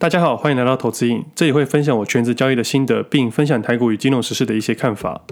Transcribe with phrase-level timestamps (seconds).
[0.00, 5.26] 大家好，欢迎来到投资印，这里会分享我全职交易的心得，并分享台股与金融时事的一些看法。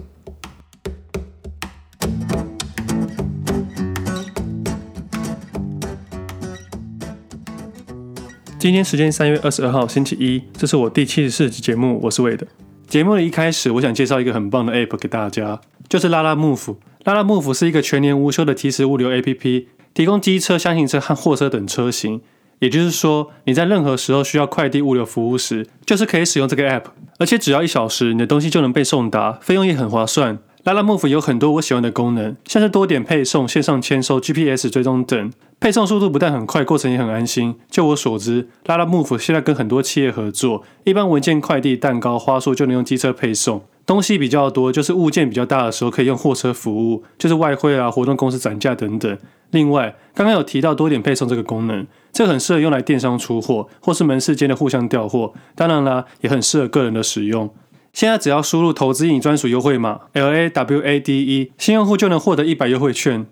[8.59, 12.47] 今天时间三月二十二号星期一，这是我第七十四集节目，我是魏的。
[12.87, 16.77] 节目的一开始，我想介绍一个很棒的 App 给大家，就是 Lalamove。
[17.05, 19.65] Lalamove 是一个全年无休的即时物流 APP，
[19.95, 22.21] 提供机车、厢型车和货车等车型。
[22.61, 26.85] 也就是说，你在任何时候需要快递物流服务时，就是可以使用这个 App，
[27.19, 30.39] 而且只要一小时，你的东西就能被送达，费用也很划算。
[30.65, 35.33] Lalamove 有很多我喜欢的功能，像是多点配送、线上签收、GPS 追踪等。
[35.61, 37.55] 配送速度不但很快，过程也很安心。
[37.71, 43.63] 就我所知，Lalamove 现在跟很多企业合作，一般文件、快递、蛋糕、花束就能用机车配送。
[43.89, 49.19] 东西比较多，就是物件比较大的时候，可以用货车服务，就是外汇啊、活动公司展架等等。
[49.53, 55.33] 另外，刚刚有提到多点配送这个功能，这很适合用来电商出货，或是门市间的互相调货。
[55.55, 57.49] 当然啦，也很适合个人的使用。
[57.95, 63.27] 现在只要输入投资影专属优惠码 L A W A D E，新用户就能获得一百优惠券。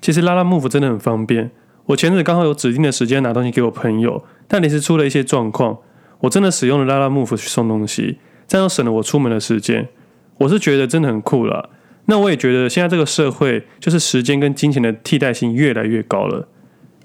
[0.00, 1.50] 其实 Lalamove 真的很方便。
[1.90, 5.78] 我前日刚好有指定的时间拿东西给我朋友，但临时出了一些状况，
[6.20, 9.88] 我真的使用了拉拉 move 去送东西，这样省了我出门的时间。
[10.38, 11.68] 我是觉得真的很酷啦。
[12.06, 16.46] 那我也觉得现在这个社会，就是时间跟金钱的替代性越来越高了。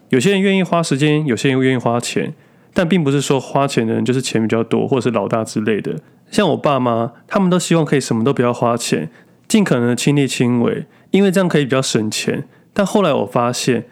[0.09, 2.36] 有些人愿意花时间，有些人又愿意花钱，
[2.72, 5.95] 但并不是说花钱的人就是钱比较多，或者是老大之类的。
[6.30, 9.09] 像我爸妈，他们都希望可以什么都不要花钱，
[9.47, 12.47] 尽可能的亲力亲为，因为这样可以比较省钱。
[12.72, 13.86] 但后来我发现，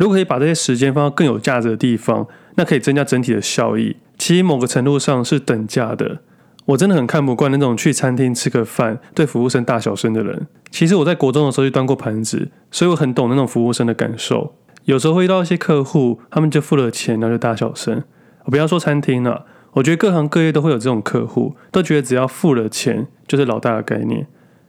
[0.00, 3.98] 如果可以把这些时间放到更有价值的地方，那可以增加整体的效益。
[4.16, 6.20] 其实某个程度上是等价的。
[6.64, 10.46] 我真的很看不惯那种去餐厅吃个饭对服务生大小声的人。
[10.70, 14.54] 其实我在国中的时候就端过盘子，所以我很懂那种服务生的感受。
[14.84, 18.02] 有时候会遇到一些客户，他们就付了钱，然后就大小声。
[18.44, 24.26] 我不要说餐厅了，我觉得各行各业都会有这种客户，都觉得只要付了钱就是老大的概念。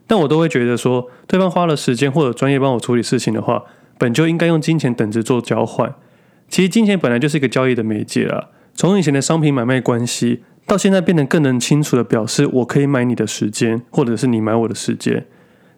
[0.08, 3.64] 但我都会觉得说，对方花了时间或者专业帮我处理事情的话，
[4.02, 5.94] 本就应该用金钱等值做交换。
[6.50, 8.50] 其实金钱本来就是一个交易的媒介啦。
[8.74, 15.28] 从以前的商品买卖关系，到现在变得更能清楚地表示，我可以买你的时间，或者是你买我的时间。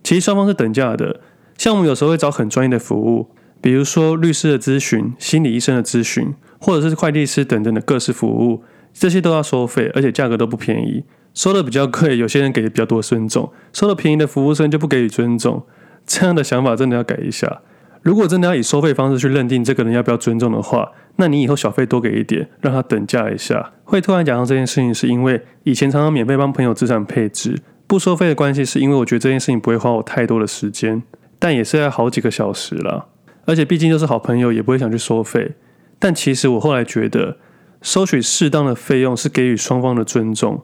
[0.01, 1.19] 其实双方是等价的。
[1.57, 3.27] 像我们有时候会找很专业的服务，
[3.59, 8.63] 比如说律师的咨询、心理医生的咨询，或者是会计师等等的各式服务，
[8.93, 11.03] 这些都要收费，而且价格都不便宜。
[11.33, 15.65] 收的比较贵，有些人给的比较多尊重；收的便宜的服务生就不给予尊重。
[16.05, 17.61] 这样的想法真的要改一下。
[18.03, 23.71] 如果真的要以收费方式去认定这个人要不要尊重的话，那你以后小费多给一点，让他等价一下。
[23.85, 31.01] 会突然讲到这件事情，是因为以前常常免费帮朋友资产配置，不收费的关系，是因为我觉得这件事情不会花我太多的时间，
[31.39, 33.07] 但也是要好几个小时了。
[33.45, 35.53] 而且毕竟都是好朋友，也不会想去收费。
[35.97, 37.37] 但其实我后来觉得，
[37.81, 40.63] 收取适当的费用是给予双方的尊重，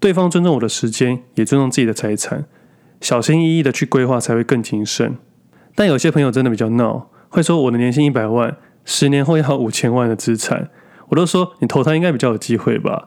[0.00, 2.46] 对方尊重我的时间，也尊重自己的财产，
[3.02, 5.16] 小心翼翼的去规划才会更谨慎。
[5.78, 10.70] 但有些朋友真的比较闹，会说我的年薪一百万，十年后要五千万的资产，
[11.10, 13.06] 我都说你投胎应该比较有机会吧。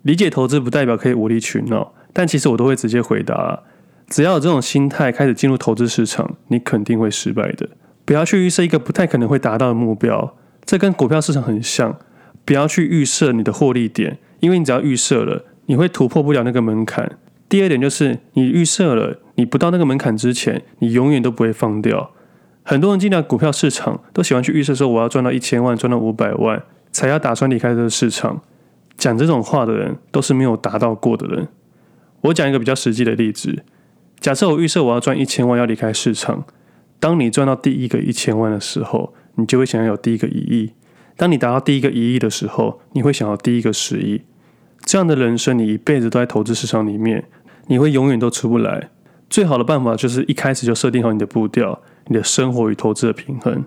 [0.00, 3.62] 理解投资不代表可以无理取闹，但其实我都会直接回答：
[4.08, 7.68] 只要有这种心态开始进入投资市场，你肯定会失败的。
[8.06, 11.98] 不要去预设一个不太可能会达到的目标，这跟股票市场很像。
[12.46, 17.18] 不要去预设你的获利点，因为你只要预设了，你会突破不了那个门槛。
[17.50, 22.10] 第二点就是，你预设了，你不到那个门槛之前，你永远都不会放掉。
[22.64, 26.60] 很多人进到股票市场，都喜欢去预测说，我要赚到一千万，赚到五百万，
[26.90, 28.42] 才要打算离开这个市场。
[28.96, 31.46] 讲这种话的人，都是没有达到过的人。
[32.22, 33.62] 我讲一个比较实际的例子，
[34.18, 36.44] 假设我预设我要赚一千万，要离开市场。
[36.98, 40.72] 当你赚到第一个一千万的时候，你就会想要有第一个一亿。
[41.16, 44.22] 当你达到第一个一亿的时候，你会想要第一个十亿。
[44.84, 47.24] 这样的人生，你一辈子都在投资市场里面。
[47.70, 48.88] 你会永远都出不来。
[49.30, 53.64] 最好的办法就是一开始就设定好你的步调，你的生活与投资的平衡，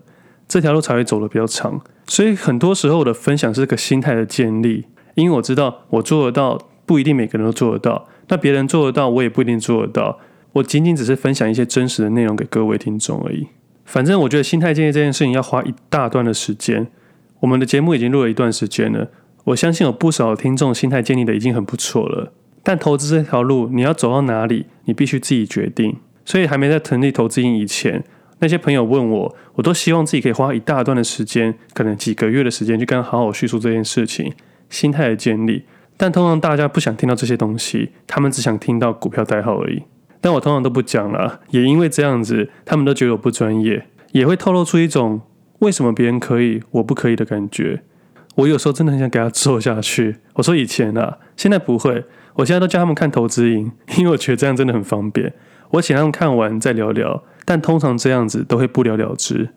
[0.48, 1.82] 这条路才会走得比较长。
[2.08, 8.08] 所以很多时候我的分享是个心态的建立，因为我知道我做得到，不一定每个人都做得到。
[8.28, 10.20] 那别人做得到，我也不一定做得到。
[10.54, 13.48] 我仅仅只是分享一些真实的内容给各位听众而已。
[13.86, 16.88] 反正我觉得心态建立这件事情要花一大段的时间。
[17.42, 19.10] 我们的节目已经录了一段时间了，
[19.46, 22.34] 我相信有不少听众心态建立的已经很不错了。
[22.64, 25.98] 但投资这条路，你要走到哪里，你必须自己决定。
[26.24, 28.04] 所以还没在成立投资营以前，
[28.40, 34.32] 那些朋友问我，我都希望自己可以花一大段的时间，可能几个月的时间，去跟他好好叙述这件事情，
[34.70, 35.66] 心态的建立。
[35.98, 39.84] 但通常大家不想听到这些东西，他们只想听到股票代号而已。
[40.22, 43.88] 但我通常都不讲了，也因为这样子，他们都觉得我不专业。
[44.12, 45.22] 也会透露出一种
[45.60, 47.82] 为什么别人可以，我不可以的感觉。
[48.36, 50.18] 我有时候真的很想给他做下去。
[50.36, 52.06] 我说以前啊，现在不会。
[52.36, 55.34] 我现在都叫他们看投资营，因为我觉得这样真的很方便。
[55.72, 59.50] 我请他们看完再聊聊，但通常这样子都会不了了之。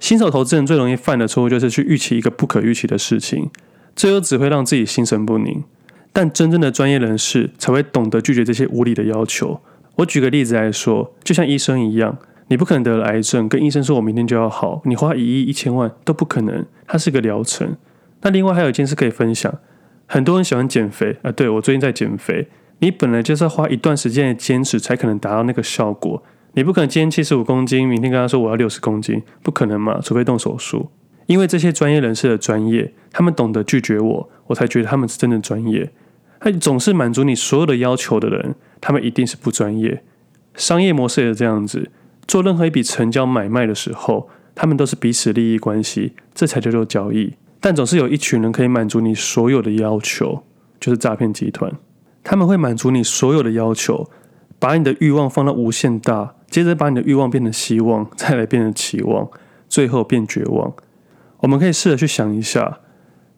[0.00, 3.50] 新手投资人最容易犯的错误就是去预期一个不可预期的事情，
[3.94, 5.64] 最后只会让自己心神不宁。
[6.12, 9.60] 但真正的专业人士才会懂得拒绝这些无理的要求。
[9.96, 12.18] 我举个例子来说，就像医生一样，
[12.48, 17.76] 你不可能得了癌症，跟医生说我明天就要好，你花一亿一千万都不可能，它是个疗程。
[18.22, 19.52] 那另外还有一件事可以分享，
[20.06, 22.48] 很多人喜欢减肥啊，对，我最近在减肥。
[22.80, 26.22] 你本来就是要花一段时间的坚持才可能达到那个效果，
[26.54, 30.90] 你不可能今天七十五公斤，明天跟他说我要六十公斤，不可能嘛，除非动手术。
[31.26, 35.90] 因为这些专业人士的专业，他们懂得拒绝我，我才觉得他们是真的专业。
[36.40, 40.02] 他总是满足你所有的要求的人，他们一定是不专业。
[40.54, 41.90] 商业模式也是这样子，
[42.26, 47.32] 做任何一笔成交买卖的时候，他们都是彼此利益关系，这才叫做交易。
[47.64, 50.42] 但总是有一群人可以满足你所有的要求，
[50.78, 51.72] 就是诈骗集团。
[52.22, 54.10] 他们会满足你所有的要求，
[54.58, 59.30] 把你的欲望放到无限大，接着把你的欲望变成希望， 再来变成期望，
[59.66, 60.74] 最后变绝望。
[61.38, 62.80] 我们可以试着去想一下，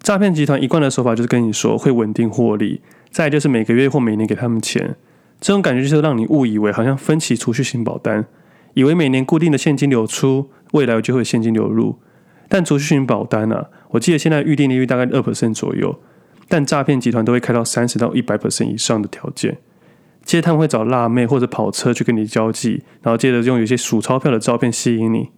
[0.01, 2.81] 诈骗集团一贯的手法就是跟你说会稳定获利，
[3.13, 4.97] 再就是每个月或每年给他们钱。
[5.41, 8.27] 这种感觉就是让你误以为好像分期储蓄型保单，
[8.75, 12.01] 以为每年固定的现金流出，未来就会现金流入。
[12.49, 15.99] 但储蓄型保单啊，我记得现在预定利率大概二 percent 左右，
[16.49, 19.59] 但诈骗集团都会开到三十到一百 percent 以上的条件。
[20.25, 25.31] 接着他们会找辣妹或者跑车去跟你交际，然后接着用有些数钞票的照片吸引你。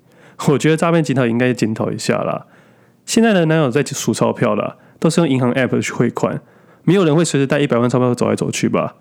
[0.48, 2.46] 我觉得诈骗集团应该检讨一下啦。
[3.04, 6.40] 现在的男友在数钞票啦，都是用银行 app 去汇款，
[6.84, 8.96] 没有人会随时带一百万钞票走来走去吧？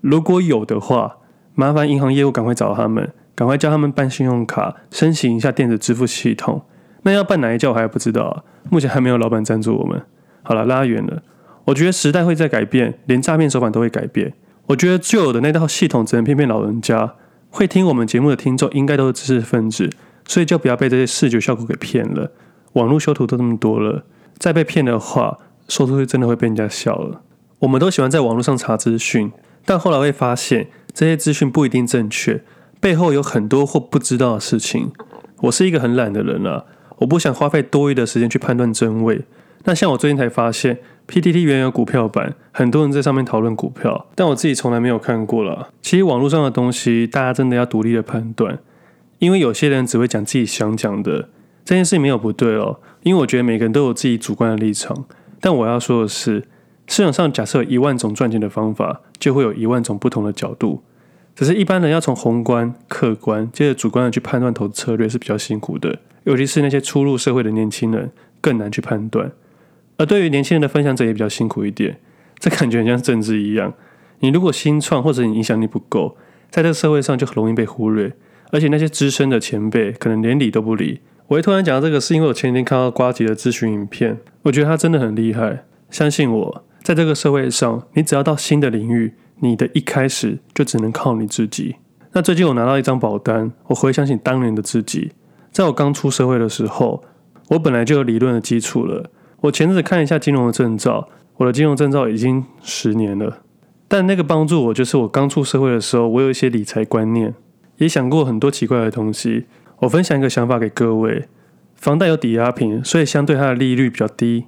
[0.00, 1.18] 如果有的话，
[1.54, 6.62] 麻烦银行业务赶快找他们，赶快叫他们办信用卡，申请一下电子支付系统。
[7.02, 10.02] 那要办哪一家我还不知道啊，目前还没有老板赞助我们。
[10.42, 11.22] 好了，拉远了。
[11.66, 14.34] 我觉得时代会在改变，连诈骗手法都会改变。
[14.66, 17.14] 我觉得旧有的那套系统只能骗骗老人家，
[17.50, 19.90] 会听我们节目的听众应该都是知识分子，
[20.26, 22.32] 所以就不要被这些视觉效果给骗了。
[22.72, 24.04] 网络修图都这么多了，
[24.38, 25.38] 再被骗的话，
[25.68, 27.20] 说出去真的会被人家笑了。
[27.60, 29.30] 我们都喜欢在网络上查资讯，
[29.64, 32.42] 但后来会发现这些资讯不一定正确，
[32.80, 34.90] 背后有很多或不知道的事情。
[35.42, 36.64] 我是一个很懒的人啊。
[37.02, 39.22] 我不想花费多余的时间去判断真伪。
[39.64, 40.78] 那像我最近才发现
[41.08, 45.70] ，PTT 原有股票版，很多人在上面讨论股票，但我自己从来没有看过了。
[45.80, 48.58] 其实网络上的东西，大家真的要独立的判断，
[49.18, 51.28] 因为有些人只会讲自己想讲的。
[51.64, 55.04] 这件事没有不对哦，因为我觉得每个人都有自己主观的立场。
[55.40, 56.44] 但我要说的是，
[56.88, 60.82] 市场上假设一万种赚钱的方法，就会有一万种不同的角度。
[61.36, 65.98] 只是一般人要从宏观、客观，接着主观的去判断投资策略是比较辛苦的。
[66.24, 68.10] 尤其是那些初入社会的年轻人，
[68.40, 69.32] 更难去判断。
[69.96, 71.98] 而对于年轻人的分享者也比较辛苦一点，
[72.38, 73.74] 这感觉很像政治一样。
[74.20, 76.16] 你如果新创或者你影响力不够，
[76.50, 78.12] 在这个社会上就很容易被忽略。
[78.50, 81.00] 而且那些资深的前辈可能连理都不理。
[81.28, 85.64] 我会突然讲到这个，是因为我前几天看到瓜吉的咨询影片，我觉得他真的很厉害。
[85.90, 91.76] 相信我，在这个社会上，你只要到新的领域，你的一开始就只能靠你自己。
[92.12, 95.12] 那最近我拿到一张保单，我回想起当年的自己。
[95.52, 97.04] 在我刚出社会的时候，
[97.50, 99.10] 我本来就有理论的基础了。
[99.42, 103.42] 我前阵子看一下金融的证照，我的金融证照已经十年了。
[103.86, 107.34] 但那个帮助我，就是我刚出社会的时候，我有一些理财观念，
[107.76, 109.44] 也想过很多奇怪的东西。
[109.80, 111.28] 我分享一个想法给各位：
[111.76, 114.46] 房贷有抵押品，所以相对它的利率比较低。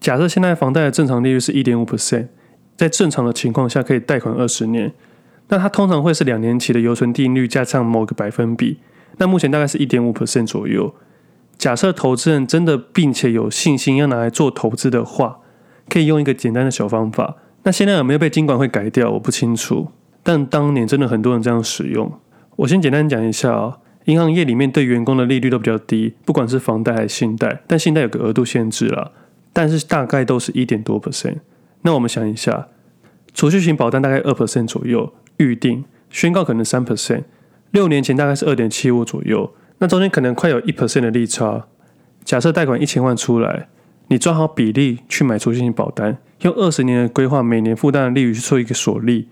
[0.00, 2.26] 假设现在房贷的正常利率是一点五 percent，
[2.76, 4.92] 在正常的情况下可以贷款二十年，
[5.48, 8.78] 那它通常会是两年期的优存定律加上某个百分比。
[9.18, 10.94] 那目前大概是一点五 percent 左右。
[11.58, 15.40] 假设投资人真的并且有信心要拿来做投资的话，
[15.88, 17.36] 可以用一个简单的小方法。
[17.64, 19.10] 那现在有没有被监管会改掉？
[19.10, 19.88] 我不清楚。
[20.22, 22.10] 但当年真的很多人这样使用。
[22.56, 29.12] 我先简单讲一下啊，银行业里面对员工的利率都比较低，不管是房贷还是信贷，但信贷有个额度限制啦，
[29.52, 31.36] 但是大概都是一点多 percent。
[31.82, 32.68] 那我们想一下，
[33.34, 37.24] 储蓄型保单大概二 percent 左右，预定宣告可能三 percent。
[37.70, 41.66] 六年前大概是二点七五左右，那中间可能快有一 percent 的利差。
[42.24, 43.68] 假设贷款一千万出来，
[44.08, 49.28] 你抓好比例去买储蓄型保单，用二十年的规划，每年负担的利率去做一个锁利，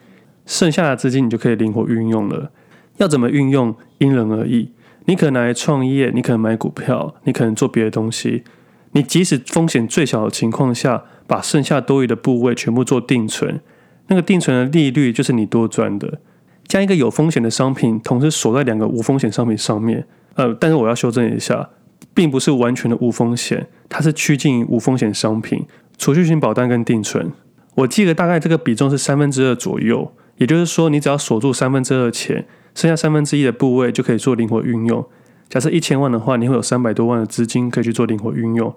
[0.47, 2.51] 剩下的资金你就可以灵活运用了。
[2.97, 4.73] 要怎么运用，因人而异。
[5.07, 8.45] 你可能来创业，你可能买股票，你可能做别的东西。
[8.93, 13.61] 你即使风险最小的情况下，把剩下多余的部位全部做定存，
[14.09, 16.21] 那个定存的利率就是你多赚的。
[16.69, 21.71] 将一个有风险的商品同时锁在两个无风险商品上面，呃，但是我要修正一下，
[22.13, 25.65] 并不是完全的无风险，它是趋近于无风险商品，
[25.97, 27.33] 储蓄型保单跟定存。
[27.77, 32.45] 我记得大概这个比重是三分之二左右，也就是说，你只要锁住三分之二钱，
[32.75, 35.05] 剩下三分之一的部位就可以做灵活运用。
[35.49, 38.75] 假设一千万的话，你会有三百多万的资金可以去做灵活运用。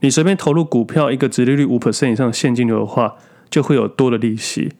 [0.00, 3.16] 你随便投入股票，一个殖利率五 percent 以上的现金流的话，
[3.50, 4.72] 就会有多的利息。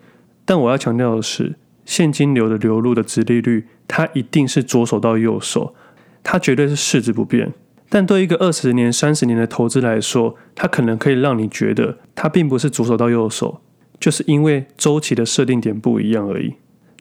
[0.45, 5.75] 但我要强调的是，现金流的流入的殖利率，它一定是左手到右手，
[6.23, 7.53] 它绝对是市值不变。
[7.89, 13.61] 但对一个二十年、三十年的投资来说，它可能可以让你觉得它并不是左手到右手，
[14.01, 16.55] 就是因为周期的设定点不一样而已。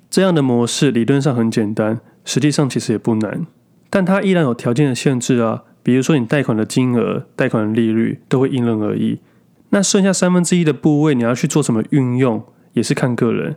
[0.10, 3.48] 这样的模式理论上很简单，实际上其实也不难，
[3.90, 9.20] 但它依然有条件的限制啊，比如说你贷款的金额、贷款的利率都会因人而异。
[9.70, 13.56] 那剩下三分之一的部位，你要去做什么运用，也是看个人。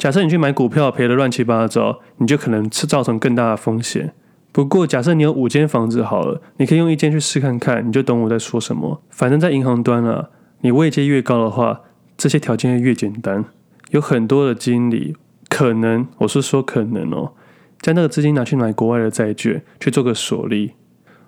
[0.00, 4.14] 假设你去买股票赔得乱七八糟，你就可能是造成更大的风险。
[4.50, 9.02] 不过，假设你有五间房子好了，你可以用一间去试看看，你就懂我在说什么。
[9.10, 10.30] 反正，在银行端啊，
[10.62, 11.82] 你位阶越高的话，
[12.16, 13.44] 这些条件越简单。
[13.90, 15.14] 有很多的经理
[15.50, 17.34] 可能，我是说可能哦，
[17.82, 20.72] 将那个资金拿去买国外的债券去做个锁利。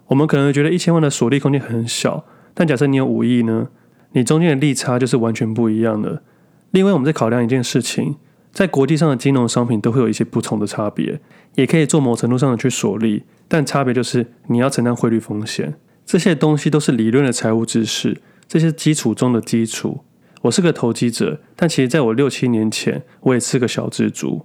[0.07, 2.25] 我们可能觉得一千万的锁利空间很小，
[2.55, 3.69] 但假设你有五亿呢，
[4.13, 6.23] 你中间的利差就是完全不一样的。
[6.71, 8.17] 另外，我们在考量一件事情。
[8.53, 11.19] 在国际上的金融商品都会有一些不同的差别，
[11.55, 15.75] 也可以做某程度上的去锁利，但差别就是你要承担汇率风险。
[16.05, 20.01] 这些东西都是理论的财务知识，这些基础中的基础。
[20.43, 24.45] 我是个投机者，但其实在我六七年前，我也是个小资族。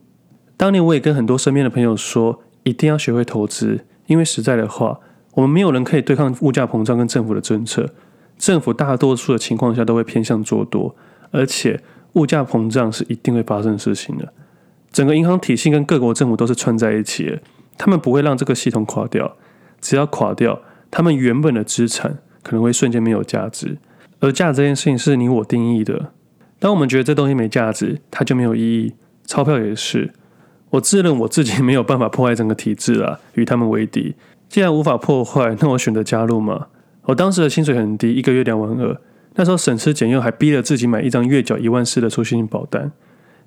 [0.55, 4.99] 当年我也跟很多身边的朋友说，一定要学会投资，因为实在的话，
[5.33, 7.93] 我们没有人可以对抗物价膨胀跟政府的政策。
[8.37, 10.95] 政府大多数的情况下都会偏向做多，
[11.31, 11.83] 而且。
[12.17, 14.33] 物价膨胀是一定会发生的事情的，
[14.91, 17.39] 整个银行体系跟各国政府都是串在一起的，
[17.77, 19.37] 他们不会让这个系统垮掉。
[19.79, 20.59] 只要垮掉，
[20.89, 23.77] 他们原本的资产可能会瞬间没有价值。
[24.19, 26.11] 而价值这件事情是你我定义的，
[26.57, 28.95] 当我们觉得这东西没价值，它就没有意义。
[29.25, 30.11] 钞票也是，
[30.71, 34.15] 我自认我自己没有办法破坏整个体制啊，与他们为敌。
[34.49, 36.67] 既然无法破坏，那我选择加入嘛。
[37.03, 38.99] 我当时的薪水很低，一个月两万二。
[39.37, 42.91] 那时候省吃俭用，还逼着自己买一张月缴一万四的储蓄型保单。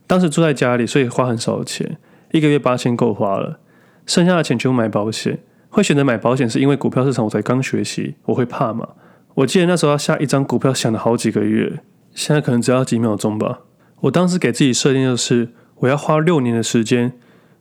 [0.06, 1.98] 当时住在家里，所以花很少的钱，
[2.32, 3.60] 一个月八千够花了，
[4.06, 5.40] 剩下的钱全部买保险。
[5.68, 8.88] 会选择买保险，是因为股票市场我才刚学习，我会怕嘛。
[9.34, 11.80] 我记得那时候要下一张股票，想了好几个月，
[12.12, 13.60] 现在可能只要几秒钟吧。
[14.00, 17.12] 我当时给自己设定就是，我要花六年的时间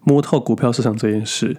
[0.02, 1.58] 摸透股票市场这件事。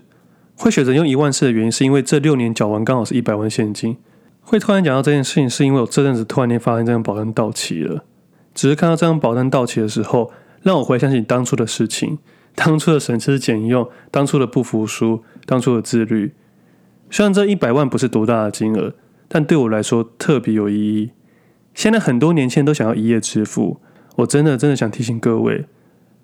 [0.57, 3.97] 会选择用一万四的原因，是因为这六年缴完刚好是一百万现金。
[4.43, 8.05] 会突然讲到这件事情，是因为我这阵子突然间发现这张保单到期了。
[8.53, 10.33] 只是看到这张保单到期的时候，
[10.63, 12.19] 让我回想起当初的事情，
[12.55, 16.35] 当初的省吃俭用，当初的不服输，当初的自律。
[17.11, 18.95] 虽然这一百万不是多大的金额，
[19.29, 21.11] 但对我来说特别有意义。
[21.73, 23.81] 现在很多年轻人都想要一夜致富，
[24.17, 25.67] 我真的真的想提醒各位，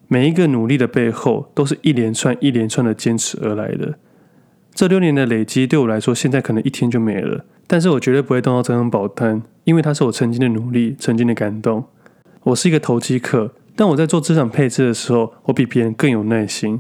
[0.09, 3.95] 每一个努力的背后，都是一连串一连串的坚持而来的。
[4.77, 7.47] 这六年的累积对我来说，现在可能一天就没了。
[7.67, 11.85] 但是我绝对不会动到这张保单，因为它是我曾经的努力，曾经的感动。
[12.43, 16.79] 我是一个投机客，但我在做资产配置的时候，我比别人更有耐心。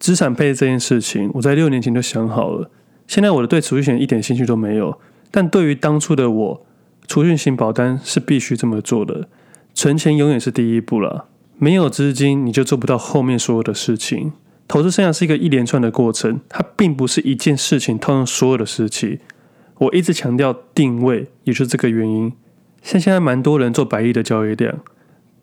[0.00, 2.68] 资产配置这件事情，我在六年前就想好了。
[3.06, 4.98] 现在我的对储蓄险一点兴趣都没有，
[5.30, 6.66] 但对于当初的我，
[7.06, 9.28] 储蓄型保单是必须这么做的。
[9.72, 11.26] 存钱永远是第一步了，
[11.58, 14.32] 没有资金你就做不到后面所有的事情。
[14.70, 19.18] 投资生涯是一个一连串的过程，它并不是一件事情套用所有的事情。
[19.78, 22.32] 我一直强调定位，也是这个原因。
[22.80, 24.78] 像现在蛮多人做百亿的交易量，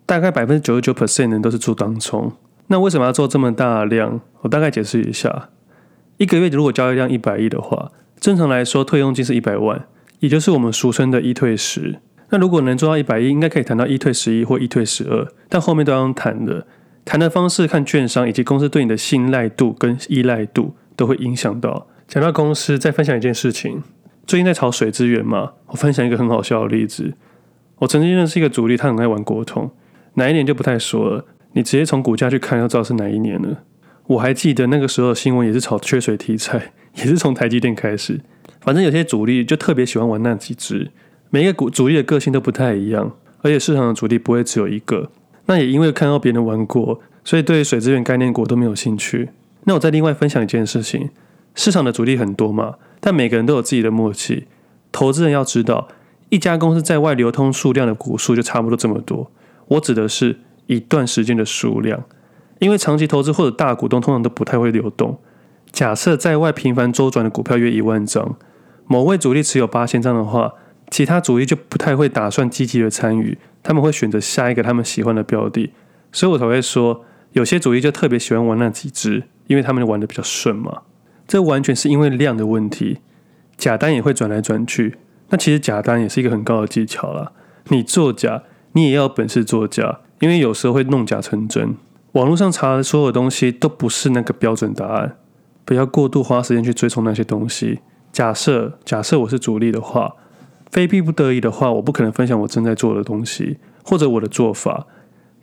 [0.06, 2.32] 大概百分之九十九 percent 人都是做当冲。
[2.68, 4.22] 那为什么要做这么大量？
[4.40, 5.50] 我大概解释一下。
[6.16, 9.84] 一个月如果交易量一百亿的话，正常来说退佣金是一百万，
[10.20, 11.98] 也就是我们俗称的一退十。
[12.30, 16.66] 那如果能做到一百亿，应该可以谈到一退十一或一退十二，但后面都要谈的。
[17.08, 21.86] 谈的方式看券商以及公司对你的信赖度跟依赖度都会影响到。
[22.06, 23.82] 讲到公司，再分享一件事情。
[24.26, 27.14] 最近在炒水资源嘛，我分享一个很好笑的例子。
[27.78, 29.70] 我曾经认识一个主力，他很爱玩国统，
[30.16, 33.62] 哪一年就不太说了，你直接从股价去看，就知道是哪一年了。
[34.08, 38.20] 我还记得那个时候新闻也是炒缺水题材， 也是从台积电开始。
[38.60, 40.90] 反正有些主力就特别喜欢玩那几只，
[41.30, 45.10] 每一个股主力的个性都不太一样，而且市场的主力不会只有一个。
[45.48, 49.30] 那也因为看到别人玩过，所以对水资源概念股都没有兴趣。
[49.64, 51.10] 那我再另外分享一件事情，
[51.54, 52.76] 市场的主力很多嘛。
[53.00, 54.46] 但每个人都有自己的默契。
[54.92, 55.88] 投资人要知道，
[56.28, 59.30] 一家公司在外流通数量的股数就差不多这么多。
[59.68, 62.04] 我指的是一段时间的数量，
[62.58, 65.18] 因为长期投资或者大股东通常都不太会流动。
[65.70, 68.36] 假设在外频繁周转的股票约一万张，
[68.86, 70.52] 某位主力持有八千张的话，
[70.90, 75.72] 其他主力就不太会打算积极的参与，他们会选择下一个他们喜欢的标的，
[76.12, 80.82] 所以我才会说，有些主力就特别喜欢玩那几只，因为他们玩的比较顺嘛。
[81.26, 82.98] 这完全是因为量的问题，
[83.56, 84.96] 假单也会转来转去。
[85.28, 87.32] 那其实假单也是一个很高的技巧啦。
[87.68, 91.76] 你作假，你也要本事作假，因为有时候会弄假成真。
[92.12, 95.16] 网络上查的所有东西都不是那个标准答案，
[95.66, 97.80] 不要过度花时间去追从那些东西。
[98.10, 100.14] 假设假设我是主力的话，
[100.70, 104.86] 非逼不得已的话，我不可能分享我正在做的东西或者我的做法。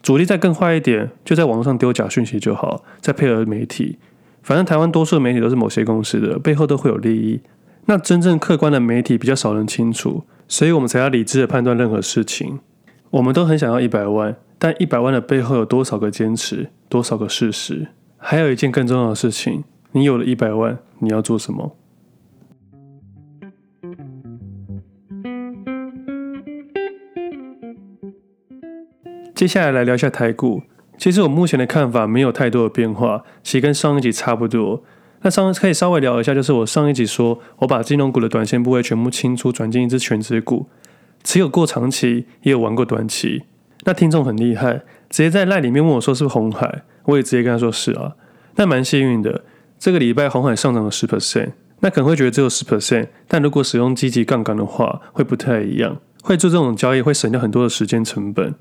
[0.02, 3.98] 主力再更坏一点，就在网络上丢假讯息就好，再配合媒体。
[4.44, 7.42] 反正台湾多数媒体都是某些公司的，背后都会有利益。
[7.88, 12.60] 那真正客观的媒体比较少人清楚，所以我们才要理智的判断任何事情。
[13.10, 17.88] 我们都很想要一百万，但一百万的背后有多少个坚持，多少个事实？
[18.18, 19.64] 还有一件更重要的事情，
[19.94, 21.76] 你有了一百万，你要做什么？
[29.36, 30.64] 接下来来聊一下台股。
[30.98, 34.82] 其实我目前的看法没有太多的变化，其实跟上一集差不多。
[35.24, 40.68] 那上可以稍微聊一下，就是我上一集说我把金融股的短线部位全部清出，转进一只权值股，
[41.26, 43.44] 持有过长期，也有玩过短期。
[43.84, 48.14] 那听众很厉害，直接在赖里面问我说是不是红海，我也直接跟他说是啊。
[48.56, 49.44] 那蛮幸运的，
[49.78, 51.52] 这个礼拜红海上涨了十 percent。
[51.82, 55.98] 那可能会觉得只有十 percent，但如果使用积极杠杆的话，会不太一样。
[56.24, 58.56] 会做这种交易会省掉很多的时间成本。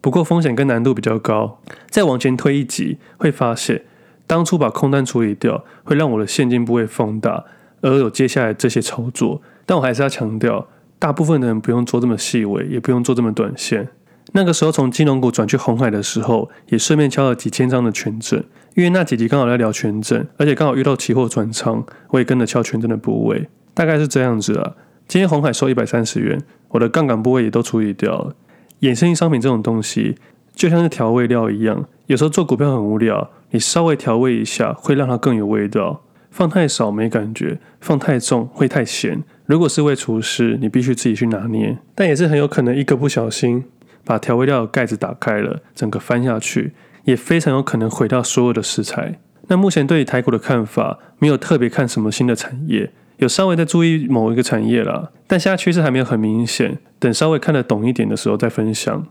[0.00, 3.84] 不过风险跟难度比较高，再往前推一级，会发现
[4.26, 7.44] 当初把空单处理掉，会让我的现金部位放大，
[7.80, 9.42] 而有接下来这些操作。
[9.66, 13.88] 但我还是要强调，大部分的人不用做这么细微，也不用做这么短线。
[14.32, 24.74] 那个时候从金融股转去红海的时候，也顺便敲了几千张的权证，因为那几集刚好在聊权证，而且刚好遇到期货转仓，我也跟着敲权证的部位，大概是这样子啊。
[25.06, 28.34] 今天红海收一百三十元，我的杠杆部位也都处理掉了。
[28.80, 30.16] 衍生性商品这种东西，
[30.54, 36.02] 就像是调味料一样，有时候做股票很无聊，你稍微调味一下，会让它更有味道。
[36.30, 39.24] 放太少没感觉，放太重会太咸。
[39.46, 41.78] 如果是位厨师，你必须自己去拿捏。
[41.94, 43.64] 但也是很有可能一个不小心，
[44.04, 49.18] 把调味料的盖子打开了，整个翻下去，也非常有可能毁掉所有的食材。
[49.48, 52.92] 那目前对于台股的看法，没有特别看什么新的产业。
[53.18, 59.06] 有稍微在注意某一个产业啦，但现在趋势还没有很明显，等稍微看得懂一点的时候再分享。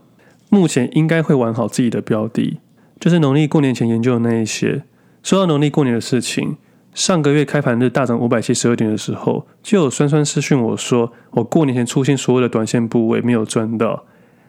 [0.50, 2.58] 目前应该会玩好自己的标的，
[2.98, 4.82] 就是农历过年前研究的那一些。
[5.22, 6.56] 说到农历过年的事情，
[6.94, 14.06] 上个月开盘日大涨五百七十二点的时候，就有酸酸私讯我说，我过年前出现所有的短线部位没有赚到。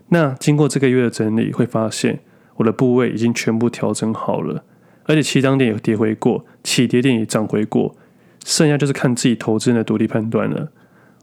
[0.08, 2.22] 那经过这个月的整理，会发现
[2.56, 4.64] 我的部位已经全部调整好了，
[5.04, 7.96] 而且起涨点也跌回过，起跌点也涨回过。
[8.44, 10.72] 剩下就是看自己投资人的独立判断了。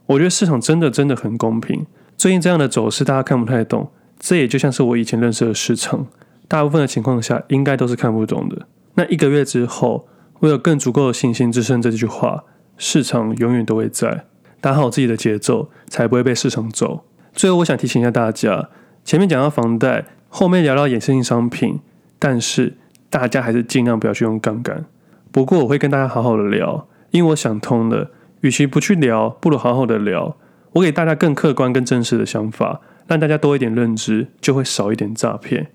[0.06, 1.86] 我觉得市场真的真的很公平。
[2.16, 6.06] 最近这样的走势大家看不太懂，这也就像是我以前认识的市场，
[6.48, 8.66] 大部分的情况下应该都是看不懂的。
[8.94, 10.08] 那一个月之后，
[10.40, 12.44] 我有更足够的信心支撑这句话：
[12.78, 14.24] 市场永远都会在，
[14.60, 17.04] 打好自己的节奏，才不会被市场走。
[17.34, 18.70] 最后，我想提醒一下大家，
[19.04, 21.80] 前面讲到房贷，后面聊到衍生性商品，
[22.18, 22.78] 但是
[23.10, 24.86] 大家还是尽量不要去用杠杆。
[25.30, 26.86] 不过我会跟大家好好的聊。
[27.16, 28.10] 因为我想通了，
[28.42, 30.36] 与其不去聊，不如好好的聊。
[30.72, 35.68] 我给大家更客观、更正式的想法，让大家多一点认知，就会少一点诈骗。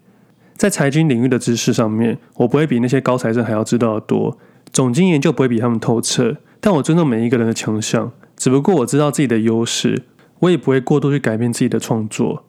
[0.56, 4.38] 在财经领域的知识上面，我不会比那些高材生还要知道的多，
[4.72, 6.38] 总经研究不会比他们透彻。
[6.60, 10.04] 但我尊重每一个人的强项，只不过我知道自己的优势，
[10.42, 12.44] 我也不会过度去改变自己的创作。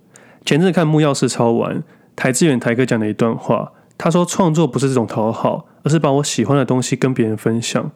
[0.44, 1.82] 前阵看木曜4超玩，
[2.14, 7.90] 台志远台哥讲了一段话，他说创作不是这种讨好，而是把我喜欢的东西跟别人分享。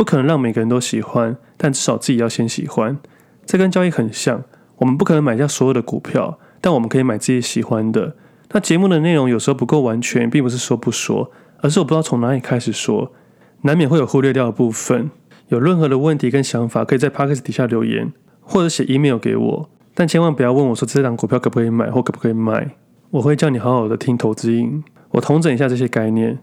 [0.00, 2.96] 不可能让每个人都喜欢，但至少自己要先喜欢。
[3.44, 4.42] 这跟交易很像，
[4.78, 8.16] 我们不可能买下所有的股票，但我们可以买自己喜欢的。
[8.52, 13.12] 那节目的内容有时候不够完全，并不是说不说，而是我不知道从哪里开始说，
[13.60, 15.10] 难免会有忽略掉的部分。
[15.48, 18.10] 有任何的问题跟想法，可以在 Podcast 底下留言，
[18.40, 19.68] 或者写 email 给我。
[19.92, 22.70] 但千万不要问我说这档股票可不可以买或可不可以卖，
[23.10, 24.82] 我会叫你好好的听投资音。
[25.10, 26.38] 我统整一下这些概念，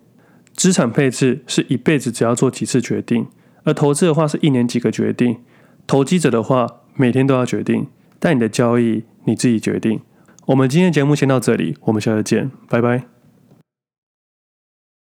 [0.53, 3.25] 资产配置是一辈子只要做几次决定。
[3.67, 5.39] 而投资的话是一年几个决定，
[5.85, 9.99] 投机者的话每天都要决定，但你的交易你自己决定。
[10.45, 13.16] 我们今天节目先到这里，我们下次见，拜拜。